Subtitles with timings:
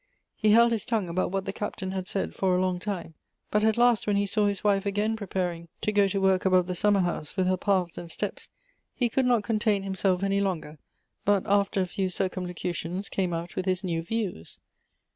[0.35, 3.13] He held his tongue about what the Captain had said for a long time;
[3.51, 6.47] but at last, when he saw his wife again preparing to go to woi k
[6.47, 8.49] above the summer house, with her paths and steps,
[8.95, 10.79] he could not contain himself any longer,
[11.23, 14.59] but, after a few circumlocutions, came out with his new views.